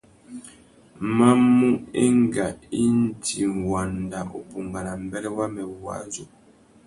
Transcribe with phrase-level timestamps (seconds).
[1.15, 1.69] Ma mú
[2.03, 2.47] enga
[2.83, 6.23] indi nʼwanda ubungana mbêrê wamê wuwadjú.